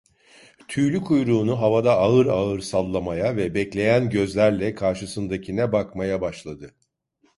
[0.67, 6.75] Tüylü kuyruğunu havada ağır ağır sallamaya ve bekleyen gözlerle karşısındakine bakmaya başladı.